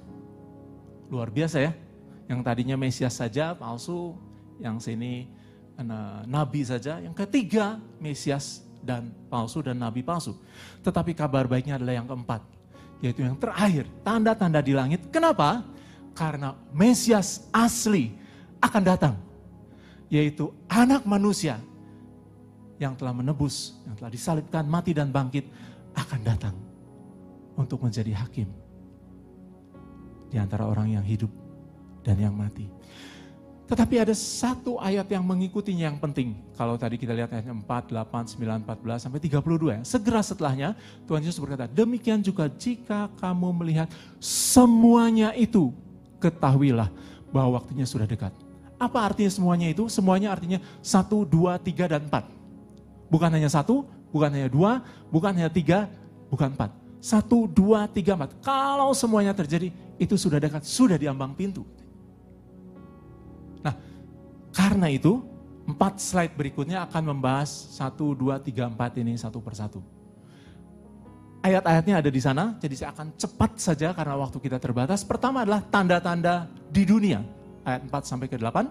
[1.11, 1.84] Luar biasa ya.
[2.24, 4.16] Yang tadinya Mesias saja palsu,
[4.62, 5.28] yang sini
[5.76, 7.00] eh, nabi saja.
[7.00, 10.37] Yang ketiga Mesias dan palsu dan nabi palsu.
[10.84, 12.54] Tetapi kabar baiknya adalah yang keempat
[13.04, 15.12] yaitu yang terakhir, tanda-tanda di langit.
[15.12, 15.60] Kenapa?
[16.16, 18.16] Karena Mesias asli
[18.64, 19.14] akan datang,
[20.08, 21.60] yaitu anak manusia
[22.80, 25.44] yang telah menebus, yang telah disalibkan, mati dan bangkit,
[25.92, 26.56] akan datang
[27.60, 28.48] untuk menjadi hakim
[30.32, 31.30] di antara orang yang hidup
[32.05, 32.69] dan yang mati.
[33.64, 36.37] Tetapi ada satu ayat yang mengikutinya yang penting.
[36.53, 39.81] Kalau tadi kita lihat ayatnya 4, 8, 9, 14 sampai 32 ya.
[39.88, 40.77] Segera setelahnya
[41.09, 43.88] Tuhan Yesus berkata, demikian juga jika kamu melihat
[44.21, 45.73] semuanya itu,
[46.21, 46.93] ketahuilah
[47.33, 48.37] bahwa waktunya sudah dekat.
[48.77, 49.88] Apa artinya semuanya itu?
[49.88, 52.29] Semuanya artinya satu, dua, tiga, dan empat.
[53.09, 55.88] Bukan hanya satu, bukan hanya dua, bukan hanya tiga,
[56.29, 56.69] bukan empat.
[57.01, 58.37] Satu, dua, tiga, empat.
[58.45, 61.64] Kalau semuanya terjadi, itu sudah dekat, sudah diambang pintu.
[64.55, 65.19] Karena itu,
[65.67, 69.83] empat slide berikutnya akan membahas satu, dua, tiga, empat ini satu persatu.
[71.45, 75.05] Ayat-ayatnya ada di sana, jadi saya akan cepat saja karena waktu kita terbatas.
[75.05, 77.21] Pertama adalah tanda-tanda di dunia.
[77.67, 78.64] Ayat 4 sampai ke 8.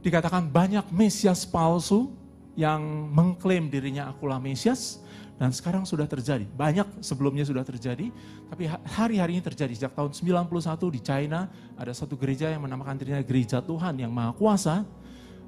[0.00, 2.08] Dikatakan banyak mesias palsu
[2.52, 5.00] yang mengklaim dirinya akulah mesias
[5.40, 6.44] dan sekarang sudah terjadi.
[6.52, 8.12] Banyak sebelumnya sudah terjadi,
[8.52, 9.72] tapi hari-hari ini terjadi.
[9.72, 10.48] Sejak tahun 91
[10.92, 14.84] di China ada satu gereja yang menamakan dirinya gereja Tuhan yang maha kuasa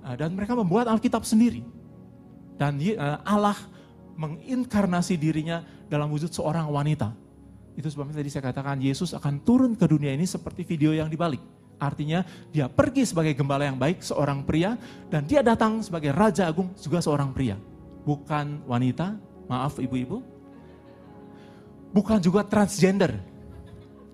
[0.05, 1.65] Ah, dan mereka membuat Alkitab sendiri.
[2.61, 3.57] Dan ah, Allah
[4.21, 7.17] menginkarnasi dirinya dalam wujud seorang wanita.
[7.75, 11.41] Itu sebabnya tadi saya katakan Yesus akan turun ke dunia ini seperti video yang dibalik.
[11.85, 14.81] Artinya dia pergi sebagai gembala yang baik, seorang pria,
[15.13, 17.61] dan dia datang sebagai Raja Agung juga seorang pria.
[18.09, 19.13] Bukan wanita,
[19.45, 20.25] maaf ibu-ibu.
[21.93, 23.21] Bukan juga transgender.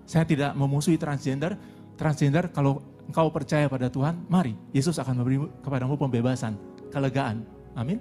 [0.03, 1.55] Saya tidak memusuhi transgender.
[1.95, 6.59] Transgender kalau engkau percaya pada Tuhan, mari Yesus akan memberi kepadamu pembebasan,
[6.91, 7.47] kelegaan.
[7.73, 7.97] Amin.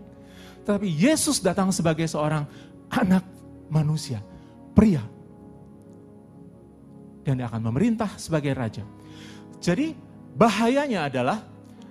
[0.67, 2.45] Tetapi Yesus datang sebagai seorang
[2.93, 3.25] anak
[3.71, 4.21] manusia,
[4.75, 5.01] pria.
[7.25, 8.83] Dan dia akan memerintah sebagai raja.
[9.61, 9.93] Jadi
[10.35, 11.39] bahayanya adalah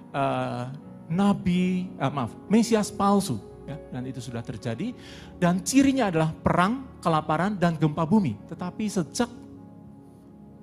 [0.09, 0.73] uh,
[1.07, 3.37] nabi, uh, maaf, Mesias palsu.
[3.69, 4.97] Ya, dan itu sudah terjadi.
[5.37, 8.33] Dan cirinya adalah perang, kelaparan, dan gempa bumi.
[8.49, 9.29] Tetapi sejak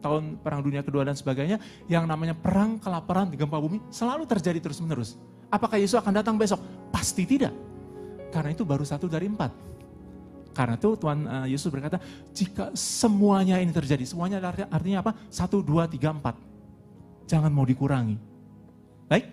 [0.02, 5.14] tahun Perang Dunia Kedua dan sebagainya, yang namanya perang, kelaparan, gempa bumi selalu terjadi terus-menerus.
[5.46, 6.58] Apakah Yesus akan datang besok?
[6.90, 7.54] Pasti tidak.
[8.34, 9.54] Karena itu baru satu dari empat.
[10.50, 12.02] Karena itu Tuhan eh, Yesus berkata,
[12.34, 14.42] jika semuanya ini terjadi, semuanya
[14.72, 15.12] artinya apa?
[15.30, 16.34] Satu, dua, tiga, empat.
[17.26, 18.16] Jangan mau dikurangi.
[19.06, 19.26] Baik,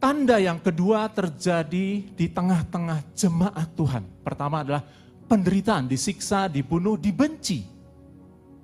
[0.00, 4.04] tanda yang kedua terjadi di tengah-tengah jemaat Tuhan.
[4.24, 4.84] Pertama adalah
[5.28, 7.64] penderitaan, disiksa, dibunuh, dibenci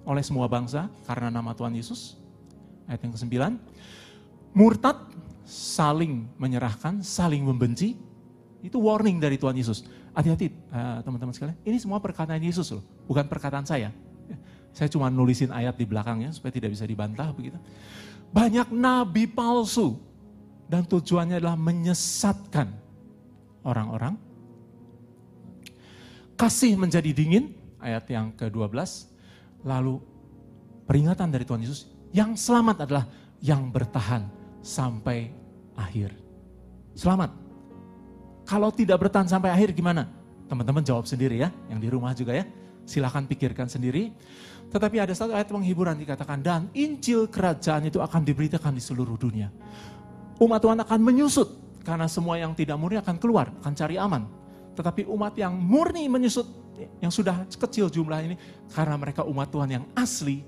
[0.08, 2.16] oleh semua bangsa karena nama Tuhan Yesus.
[2.88, 3.36] Ayat yang ke-9.
[4.56, 4.96] Murtad
[5.44, 7.96] saling menyerahkan, saling membenci.
[8.64, 9.84] Itu warning dari Tuhan Yesus.
[10.16, 13.92] Hati-hati uh, teman-teman sekalian, ini semua perkataan Yesus loh, bukan perkataan saya.
[14.76, 17.56] Saya cuma nulisin ayat di belakangnya supaya tidak bisa dibantah begitu.
[18.28, 19.96] Banyak nabi palsu
[20.68, 22.68] dan tujuannya adalah menyesatkan
[23.64, 24.14] orang-orang.
[26.38, 29.10] Kasih menjadi dingin, ayat yang ke-12.
[29.66, 29.98] Lalu
[30.86, 33.04] peringatan dari Tuhan Yesus, yang selamat adalah
[33.42, 34.28] yang bertahan
[34.62, 35.34] sampai
[35.74, 36.14] akhir.
[36.94, 37.34] Selamat.
[38.46, 40.08] Kalau tidak bertahan sampai akhir gimana?
[40.48, 42.46] Teman-teman jawab sendiri ya, yang di rumah juga ya.
[42.88, 44.16] Silahkan pikirkan sendiri.
[44.72, 49.52] Tetapi ada satu ayat penghiburan dikatakan, dan Injil kerajaan itu akan diberitakan di seluruh dunia.
[50.40, 51.48] Umat Tuhan akan menyusut,
[51.84, 54.24] karena semua yang tidak murni akan keluar, akan cari aman.
[54.72, 56.48] Tetapi umat yang murni menyusut,
[57.04, 58.36] yang sudah kecil jumlah ini,
[58.72, 60.44] karena mereka umat Tuhan yang asli,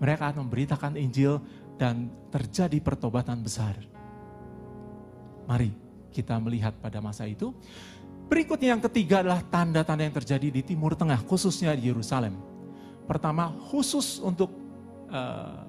[0.00, 1.40] mereka akan memberitakan Injil
[1.76, 3.76] dan terjadi pertobatan besar.
[5.48, 5.72] Mari
[6.12, 7.56] kita melihat pada masa itu.
[8.32, 12.32] Berikutnya yang ketiga adalah tanda-tanda yang terjadi di Timur Tengah, khususnya di Yerusalem.
[13.04, 14.48] Pertama, khusus untuk
[15.12, 15.68] uh,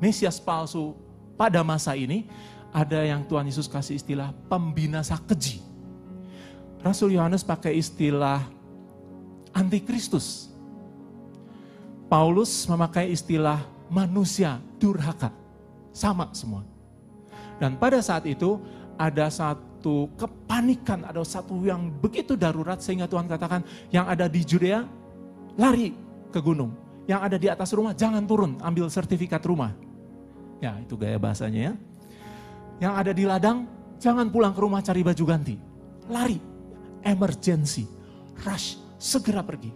[0.00, 0.96] Mesias palsu
[1.36, 2.24] pada masa ini,
[2.72, 5.60] ada yang Tuhan Yesus kasih istilah pembinasa keji.
[6.80, 8.40] Rasul Yohanes pakai istilah
[9.52, 10.48] antikristus.
[12.08, 13.60] Paulus memakai istilah
[13.92, 15.28] manusia durhaka.
[15.92, 16.64] Sama semua.
[17.60, 18.56] Dan pada saat itu
[18.96, 19.71] ada satu
[20.14, 24.86] kepanikan, ada satu yang begitu darurat sehingga Tuhan katakan yang ada di Judea
[25.58, 25.90] lari
[26.30, 26.72] ke gunung.
[27.10, 29.74] Yang ada di atas rumah jangan turun, ambil sertifikat rumah.
[30.62, 31.74] Ya itu gaya bahasanya ya.
[32.78, 33.58] Yang ada di ladang
[33.98, 35.58] jangan pulang ke rumah cari baju ganti.
[36.06, 36.38] Lari,
[37.02, 37.90] emergency,
[38.46, 39.74] rush, segera pergi.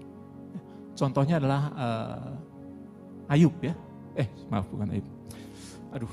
[0.94, 3.74] Contohnya adalah uh, Ayub ya.
[4.14, 5.06] Eh maaf bukan Ayub.
[5.92, 6.12] Aduh,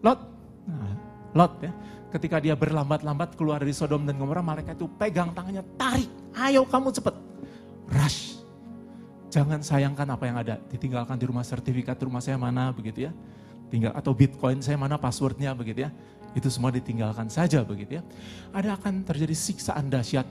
[0.00, 0.20] Lot.
[0.64, 0.96] Nah,
[1.36, 1.72] Lot ya.
[2.14, 6.06] Ketika dia berlambat-lambat keluar dari Sodom dan Gomora, malaikat itu pegang tangannya, tarik.
[6.38, 7.14] Ayo kamu cepet.
[7.90, 8.34] Rush,
[9.34, 13.12] Jangan sayangkan apa yang ada, ditinggalkan di rumah sertifikat rumah saya mana begitu ya.
[13.66, 15.90] Tinggal atau Bitcoin saya mana passwordnya begitu ya.
[16.38, 18.02] Itu semua ditinggalkan saja begitu ya.
[18.54, 20.22] Ada akan terjadi siksaan dahsyat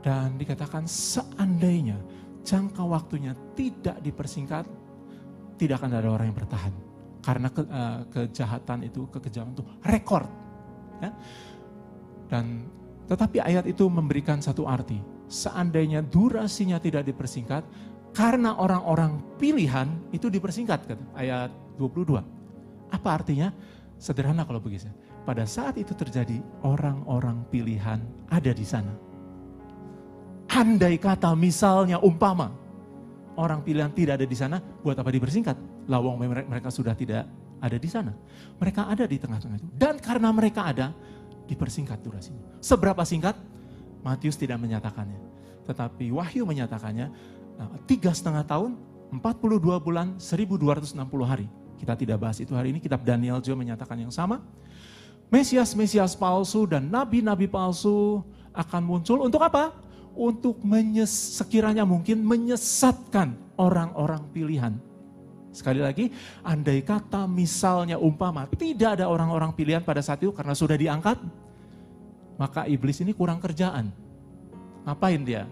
[0.00, 2.00] dan dikatakan seandainya
[2.40, 4.64] jangka waktunya tidak dipersingkat,
[5.60, 6.72] tidak akan ada orang yang bertahan.
[7.20, 10.24] Karena ke, uh, kejahatan itu, kekejaman itu rekor.
[11.02, 11.10] Ya.
[12.30, 12.70] Dan
[13.10, 14.96] tetapi ayat itu memberikan satu arti.
[15.26, 17.64] Seandainya durasinya tidak dipersingkat,
[18.12, 22.20] karena orang-orang pilihan itu dipersingkat kata ayat 22.
[22.92, 23.50] Apa artinya?
[23.96, 24.90] Sederhana kalau begitu.
[25.22, 28.92] Pada saat itu terjadi orang-orang pilihan ada di sana.
[30.52, 32.52] Andai kata misalnya umpama
[33.40, 35.56] orang pilihan tidak ada di sana, buat apa dipersingkat?
[35.88, 37.24] Lawang mereka sudah tidak
[37.62, 38.10] ada di sana.
[38.58, 39.68] Mereka ada di tengah-tengah itu.
[39.78, 40.90] Dan karena mereka ada,
[41.46, 42.58] dipersingkat durasinya.
[42.58, 43.38] Seberapa singkat?
[44.02, 45.18] Matius tidak menyatakannya.
[45.62, 47.14] Tetapi Wahyu menyatakannya
[47.62, 48.74] Nah, tiga setengah tahun,
[49.12, 51.46] 42 bulan, 1260 hari.
[51.76, 54.40] Kita tidak bahas itu hari ini, kitab Daniel juga menyatakan yang sama.
[55.32, 58.20] Mesias-mesias palsu dan nabi-nabi palsu
[58.52, 59.72] akan muncul untuk apa?
[60.12, 61.08] Untuk menyes,
[61.40, 64.76] sekiranya mungkin menyesatkan orang-orang pilihan.
[65.52, 66.08] Sekali lagi,
[66.40, 71.20] andai kata misalnya umpama tidak ada orang-orang pilihan pada saat itu karena sudah diangkat,
[72.40, 73.92] maka iblis ini kurang kerjaan.
[74.88, 75.44] Ngapain dia?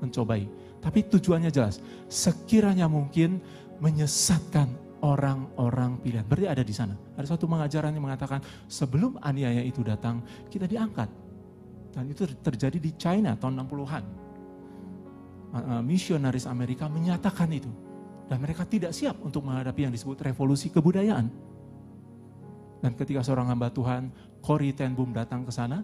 [0.00, 1.82] Mencobai tapi tujuannya jelas.
[2.06, 3.42] Sekiranya mungkin
[3.82, 4.70] menyesatkan
[5.02, 6.22] orang-orang pilihan.
[6.22, 6.94] Berarti ada di sana.
[7.18, 8.38] Ada satu pengajaran yang mengatakan
[8.70, 11.10] sebelum aniaya itu datang, kita diangkat.
[11.90, 14.04] Dan itu terjadi di China tahun 60-an.
[15.82, 17.68] Misionaris Amerika menyatakan itu.
[18.26, 21.30] Dan mereka tidak siap untuk menghadapi yang disebut revolusi kebudayaan.
[22.82, 24.10] Dan ketika seorang hamba Tuhan,
[24.42, 25.82] Cory Ten Boom datang ke sana,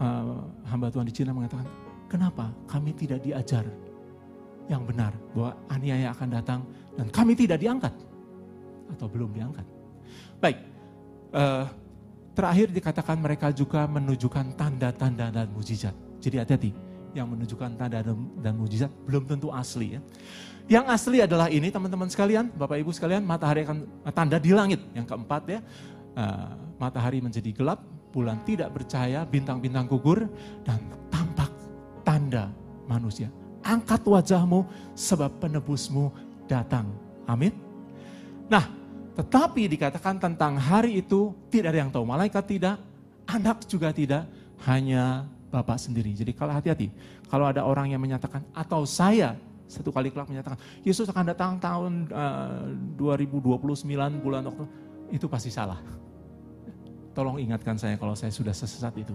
[0.00, 1.64] uh, hamba Tuhan di China mengatakan,
[2.08, 3.64] kenapa kami tidak diajar
[4.68, 6.60] yang benar bahwa aniaya akan datang
[6.96, 7.92] dan kami tidak diangkat
[8.92, 9.64] atau belum diangkat.
[10.40, 10.58] Baik,
[11.32, 11.64] uh,
[12.36, 15.96] terakhir dikatakan mereka juga menunjukkan tanda-tanda dan mujizat.
[16.20, 16.70] Jadi hati-hati,
[17.16, 18.04] yang menunjukkan tanda
[18.38, 20.00] dan mujizat belum tentu asli ya.
[20.68, 24.84] Yang asli adalah ini teman-teman sekalian, Bapak Ibu sekalian, matahari akan tanda di langit.
[24.92, 25.60] Yang keempat ya,
[26.12, 27.80] uh, matahari menjadi gelap,
[28.12, 30.28] bulan tidak bercahaya, bintang-bintang gugur,
[30.68, 30.76] dan
[31.08, 31.48] tampak
[32.04, 32.52] tanda
[32.84, 33.32] manusia
[33.68, 34.64] angkat wajahmu
[34.96, 36.08] sebab penebusmu
[36.48, 36.88] datang.
[37.28, 37.52] Amin.
[38.48, 38.64] Nah,
[39.18, 42.06] Tetapi dikatakan tentang hari itu tidak ada yang tahu.
[42.06, 42.78] Malaikat tidak,
[43.26, 44.30] anak juga tidak,
[44.62, 46.14] hanya Bapak sendiri.
[46.14, 46.86] Jadi kalau hati-hati,
[47.26, 49.34] kalau ada orang yang menyatakan atau saya
[49.68, 53.84] satu kali kelak menyatakan Yesus akan datang tahun uh, 2029
[54.24, 54.72] bulan Oktober,
[55.12, 55.78] itu pasti salah.
[57.12, 59.12] Tolong ingatkan saya kalau saya sudah sesat itu.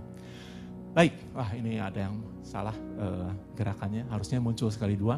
[0.94, 5.18] Baik, wah ini ada yang salah uh, gerakannya, harusnya muncul sekali dua.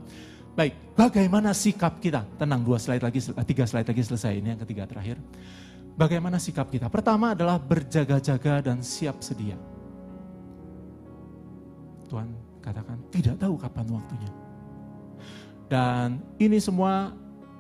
[0.56, 2.24] Baik, bagaimana sikap kita?
[2.40, 5.20] Tenang, dua slide lagi, tiga slide lagi selesai, ini yang ketiga terakhir.
[6.00, 6.88] Bagaimana sikap kita?
[6.88, 9.60] Pertama adalah berjaga-jaga dan siap sedia.
[12.08, 12.32] Tuhan
[12.64, 14.45] katakan tidak tahu kapan waktunya.
[15.66, 17.14] Dan ini semua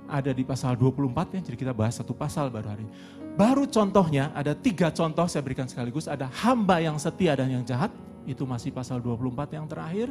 [0.05, 2.93] ada di pasal 24 ya, jadi kita bahas satu pasal baru hari ini.
[3.35, 7.91] Baru contohnya, ada tiga contoh saya berikan sekaligus, ada hamba yang setia dan yang jahat,
[8.23, 10.07] itu masih pasal 24 yang terakhir.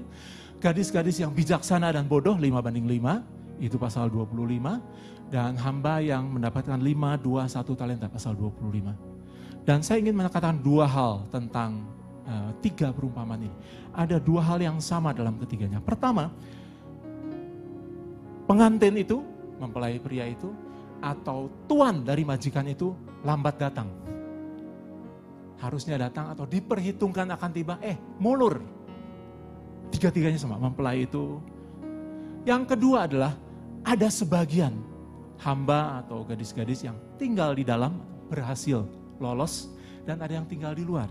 [0.60, 4.82] Gadis-gadis yang bijaksana dan bodoh, 5 banding 5, itu pasal 25.
[5.30, 9.14] Dan hamba yang mendapatkan 5, 2, 1 talenta, pasal 25.
[9.64, 11.88] Dan saya ingin mengatakan dua hal tentang
[12.28, 13.56] uh, tiga perumpamaan ini.
[13.96, 15.80] Ada dua hal yang sama dalam ketiganya.
[15.80, 16.28] Pertama,
[18.44, 19.20] pengantin itu,
[19.60, 20.52] mempelai pria itu,
[21.04, 23.88] atau tuan dari majikan itu lambat datang.
[25.60, 28.60] Harusnya datang atau diperhitungkan akan tiba, eh mulur.
[29.92, 31.40] Tiga-tiganya sama, mempelai itu.
[32.44, 33.32] Yang kedua adalah
[33.84, 34.76] ada sebagian
[35.40, 38.84] hamba atau gadis-gadis yang tinggal di dalam berhasil
[39.20, 39.72] lolos
[40.04, 41.08] dan ada yang tinggal di luar.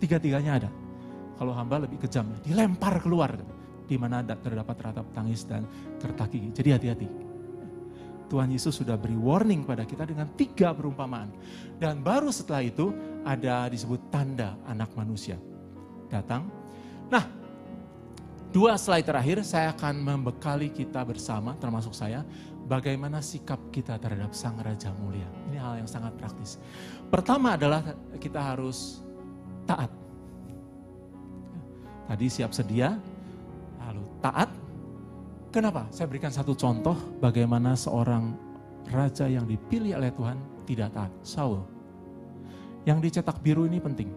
[0.00, 0.70] Tiga-tiganya ada.
[1.40, 3.32] Kalau hamba lebih kejam, dilempar keluar
[3.90, 5.66] di mana terdapat ratap tangis dan
[5.98, 6.54] tertaki.
[6.54, 7.08] Jadi hati-hati.
[8.30, 11.34] Tuhan Yesus sudah beri warning pada kita dengan tiga perumpamaan.
[11.82, 12.94] Dan baru setelah itu
[13.26, 15.34] ada disebut tanda anak manusia.
[16.06, 16.46] Datang.
[17.10, 17.26] Nah,
[18.54, 22.22] dua slide terakhir saya akan membekali kita bersama, termasuk saya,
[22.70, 25.26] bagaimana sikap kita terhadap Sang Raja Mulia.
[25.50, 26.62] Ini hal yang sangat praktis.
[27.10, 27.82] Pertama adalah
[28.22, 29.02] kita harus
[29.66, 29.90] taat.
[32.06, 32.94] Tadi siap sedia,
[34.20, 34.48] taat,
[35.50, 35.90] Kenapa?
[35.90, 38.38] Saya berikan satu contoh bagaimana seorang
[38.94, 41.12] raja yang dipilih oleh Tuhan tidak taat.
[41.26, 41.66] Saul.
[42.86, 44.14] Yang dicetak biru ini penting.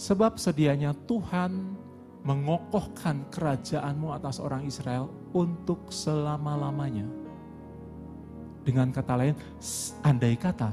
[0.00, 1.76] Sebab sedianya Tuhan
[2.24, 7.04] mengokohkan kerajaanmu atas orang Israel untuk selama-lamanya.
[8.64, 9.36] Dengan kata lain,
[10.00, 10.72] andai kata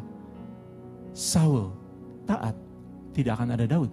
[1.12, 1.76] Saul
[2.24, 2.56] taat,
[3.12, 3.92] tidak akan ada Daud.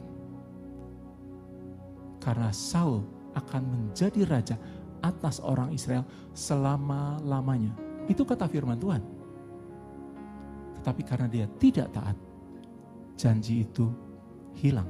[2.23, 4.57] Karena Saul akan menjadi raja
[5.03, 6.03] atas orang Israel
[6.35, 7.75] selama-lamanya.
[8.11, 9.03] Itu kata firman Tuhan.
[10.81, 12.17] Tetapi karena dia tidak taat,
[13.19, 13.91] janji itu
[14.59, 14.89] hilang.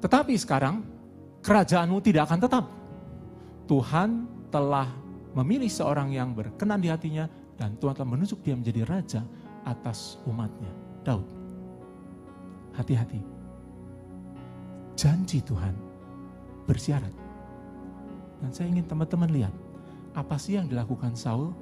[0.00, 0.84] Tetapi sekarang
[1.44, 2.64] kerajaanmu tidak akan tetap.
[3.68, 4.10] Tuhan
[4.50, 4.88] telah
[5.36, 9.22] memilih seorang yang berkenan di hatinya dan Tuhan telah menunjuk dia menjadi raja
[9.68, 10.72] atas umatnya,
[11.04, 11.28] Daud.
[12.74, 13.20] Hati-hati.
[14.96, 15.89] Janji Tuhan
[16.68, 17.20] bersyarat
[18.40, 19.54] dan saya ingin teman-teman lihat,
[20.16, 21.52] apa sih yang dilakukan Saul?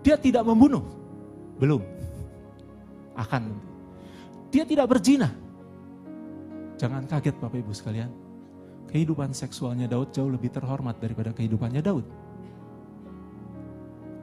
[0.00, 0.82] Dia tidak membunuh.
[1.60, 1.84] Belum.
[3.14, 3.54] Akan.
[4.48, 5.30] Dia tidak berzina.
[6.80, 8.10] Jangan kaget Bapak Ibu sekalian.
[8.88, 12.06] Kehidupan seksualnya Daud jauh lebih terhormat daripada kehidupannya Daud.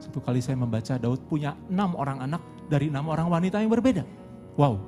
[0.02, 4.02] Satu kali saya membaca Daud punya enam orang anak dari enam orang wanita yang berbeda.
[4.58, 4.82] Wow.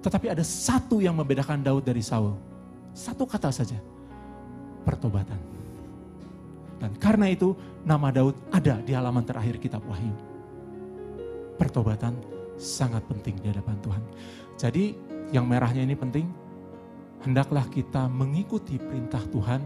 [0.00, 2.49] Tetapi ada satu yang membedakan Daud dari Saul.
[2.92, 3.78] Satu kata saja
[4.82, 5.38] pertobatan.
[6.80, 7.52] Dan karena itu
[7.84, 10.16] nama Daud ada di halaman terakhir kitab Wahyu.
[11.60, 12.16] Pertobatan
[12.56, 14.02] sangat penting di hadapan Tuhan.
[14.56, 14.84] Jadi
[15.28, 16.24] yang merahnya ini penting,
[17.20, 19.60] hendaklah kita mengikuti perintah Tuhan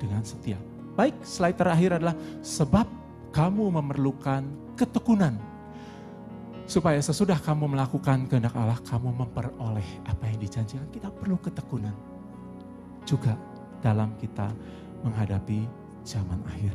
[0.00, 0.56] dengan setia.
[0.96, 2.88] Baik, slide terakhir adalah sebab
[3.34, 4.46] kamu memerlukan
[4.80, 5.36] ketekunan.
[6.64, 10.88] Supaya sesudah kamu melakukan kehendak Allah, kamu memperoleh apa yang dijanjikan.
[10.88, 12.13] Kita perlu ketekunan.
[13.04, 13.36] Juga
[13.84, 14.48] dalam kita
[15.04, 15.68] menghadapi
[16.04, 16.72] zaman akhir.